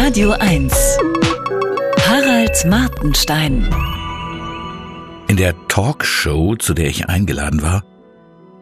[0.00, 0.72] Radio 1.
[2.06, 3.68] Harald Martenstein.
[5.26, 7.82] In der Talkshow, zu der ich eingeladen war,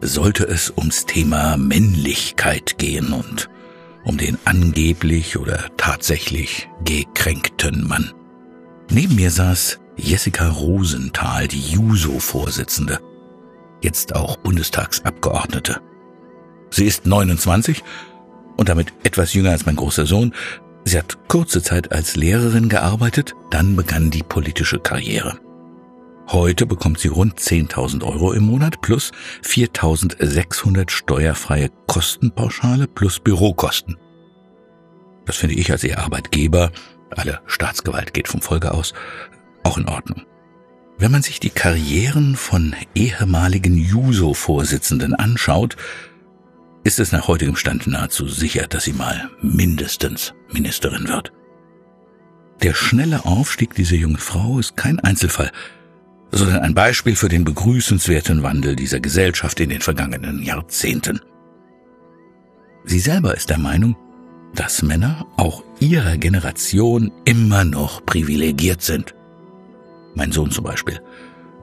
[0.01, 3.51] sollte es ums Thema Männlichkeit gehen und
[4.03, 8.13] um den angeblich oder tatsächlich gekränkten Mann.
[8.89, 12.99] Neben mir saß Jessica Rosenthal, die Juso-Vorsitzende,
[13.83, 15.81] jetzt auch Bundestagsabgeordnete.
[16.71, 17.83] Sie ist 29
[18.57, 20.33] und damit etwas jünger als mein großer Sohn.
[20.87, 25.37] Sie hat kurze Zeit als Lehrerin gearbeitet, dann begann die politische Karriere.
[26.29, 29.11] Heute bekommt sie rund 10.000 Euro im Monat plus
[29.43, 33.97] 4.600 steuerfreie Kostenpauschale plus Bürokosten.
[35.25, 36.71] Das finde ich als ihr Arbeitgeber,
[37.09, 38.93] alle Staatsgewalt geht vom Folge aus,
[39.63, 40.21] auch in Ordnung.
[40.97, 45.75] Wenn man sich die Karrieren von ehemaligen Juso-Vorsitzenden anschaut,
[46.87, 51.33] ist es nach heutigem Stand nahezu sicher, dass sie mal mindestens Ministerin wird.
[52.63, 55.51] Der schnelle Aufstieg dieser jungen Frau ist kein Einzelfall,
[56.31, 61.19] sondern ein Beispiel für den begrüßenswerten Wandel dieser Gesellschaft in den vergangenen Jahrzehnten.
[62.85, 63.97] Sie selber ist der Meinung,
[64.55, 69.13] dass Männer auch ihrer Generation immer noch privilegiert sind.
[70.15, 71.01] Mein Sohn zum Beispiel,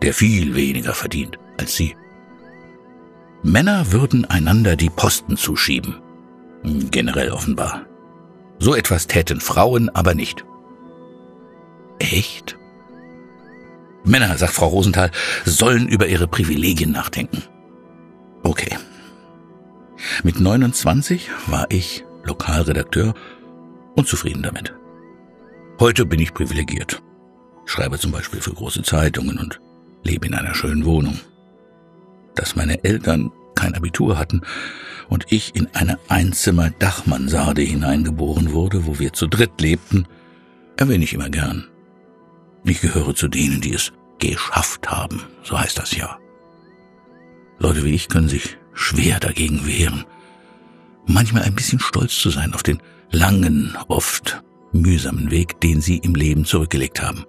[0.03, 1.97] der viel weniger verdient als sie.
[3.45, 6.01] Männer würden einander die Posten zuschieben.
[6.91, 7.85] Generell offenbar.
[8.59, 10.47] So etwas täten Frauen aber nicht.
[11.99, 12.57] Echt?
[14.03, 15.11] Männer, sagt Frau Rosenthal,
[15.45, 17.43] sollen über ihre Privilegien nachdenken.
[18.43, 18.79] Okay.
[20.23, 23.13] Mit 29 war ich Lokalredakteur
[23.95, 24.75] und zufrieden damit.
[25.79, 27.03] Heute bin ich privilegiert.
[27.67, 29.61] Schreibe zum Beispiel für große Zeitungen und
[30.03, 31.19] lebe in einer schönen Wohnung.
[32.35, 34.43] Dass meine Eltern kein Abitur hatten
[35.09, 40.07] und ich in eine Einzimmer-Dachmansarde hineingeboren wurde, wo wir zu dritt lebten,
[40.77, 41.69] erwähne ich immer gern.
[42.65, 46.19] Ich gehöre zu denen, die es geschafft haben, so heißt das ja.
[47.59, 50.05] Leute wie ich können sich schwer dagegen wehren.
[51.07, 52.81] Manchmal ein bisschen stolz zu sein auf den
[53.11, 54.43] langen, oft
[54.73, 57.25] mühsamen Weg, den sie im Leben zurückgelegt haben.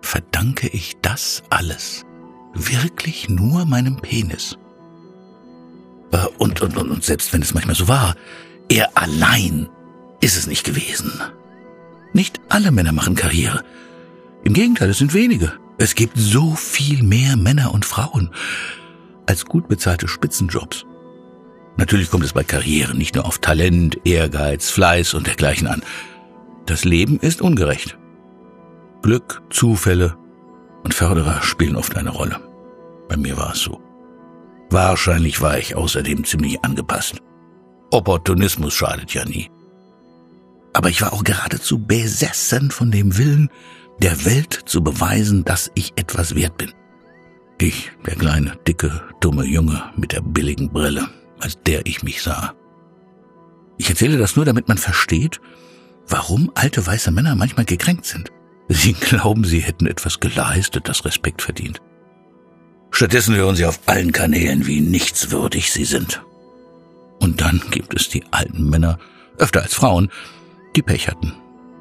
[0.00, 2.06] Verdanke ich das alles
[2.54, 4.58] wirklich nur meinem Penis?
[6.12, 8.14] Äh, und, und, und, und selbst wenn es manchmal so war,
[8.68, 9.68] er allein
[10.20, 11.12] ist es nicht gewesen.
[12.12, 13.62] Nicht alle Männer machen Karriere.
[14.44, 15.52] Im Gegenteil, es sind wenige.
[15.78, 18.30] Es gibt so viel mehr Männer und Frauen
[19.26, 20.84] als gut bezahlte Spitzenjobs.
[21.76, 25.82] Natürlich kommt es bei Karrieren nicht nur auf Talent, Ehrgeiz, Fleiß und dergleichen an.
[26.66, 27.96] Das Leben ist ungerecht.
[29.02, 30.16] Glück, Zufälle
[30.82, 32.40] und Förderer spielen oft eine Rolle.
[33.08, 33.80] Bei mir war es so.
[34.70, 37.16] Wahrscheinlich war ich außerdem ziemlich angepasst.
[37.90, 39.50] Opportunismus schadet ja nie.
[40.72, 43.50] Aber ich war auch geradezu besessen von dem Willen,
[44.00, 46.72] der Welt zu beweisen, dass ich etwas wert bin.
[47.60, 51.08] Ich, der kleine, dicke, dumme Junge mit der billigen Brille,
[51.40, 52.54] als der ich mich sah.
[53.76, 55.40] Ich erzähle das nur, damit man versteht,
[56.08, 58.30] warum alte weiße Männer manchmal gekränkt sind.
[58.72, 61.82] Sie glauben, sie hätten etwas geleistet, das Respekt verdient.
[62.92, 66.22] Stattdessen hören sie auf allen Kanälen, wie nichtswürdig sie sind.
[67.20, 68.98] Und dann gibt es die alten Männer,
[69.38, 70.10] öfter als Frauen,
[70.76, 71.34] die Pech hatten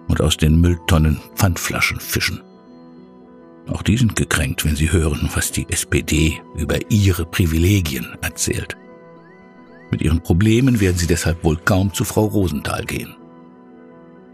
[0.07, 2.41] und aus den Mülltonnen Pfandflaschen fischen.
[3.67, 8.75] Auch die sind gekränkt, wenn sie hören, was die SPD über ihre Privilegien erzählt.
[9.91, 13.15] Mit ihren Problemen werden sie deshalb wohl kaum zu Frau Rosenthal gehen.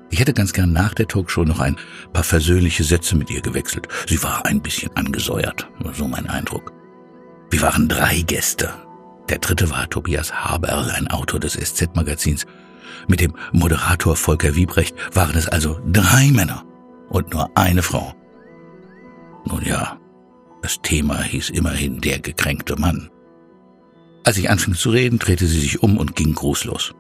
[0.10, 1.78] Ich hätte ganz gern nach der Talkshow noch ein
[2.14, 3.88] paar versöhnliche Sätze mit ihr gewechselt.
[4.08, 6.72] Sie war ein bisschen angesäuert, so mein Eindruck.
[7.50, 8.74] Wir waren drei Gäste.
[9.30, 12.46] Der dritte war Tobias Haberl, ein Autor des SZ-Magazins.
[13.08, 16.64] Mit dem Moderator Volker Wiebrecht waren es also drei Männer
[17.10, 18.14] und nur eine Frau.
[19.46, 20.00] Nun ja,
[20.62, 23.10] das Thema hieß immerhin der gekränkte Mann.
[24.24, 26.94] Als ich anfing zu reden, drehte sie sich um und ging grußlos.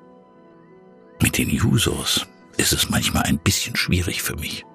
[1.22, 2.28] Mit den Jusos
[2.58, 4.66] ist es manchmal ein bisschen schwierig für mich.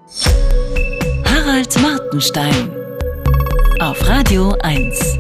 [1.25, 2.71] Harald Martenstein
[3.81, 5.19] auf Radio 1.